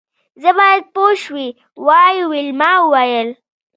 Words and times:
زه 0.41 0.49
باید 0.59 0.83
پوه 0.93 1.13
شوې 1.23 1.47
وای 1.85 2.15
ویلما 2.31 2.71
وویل 2.81 3.29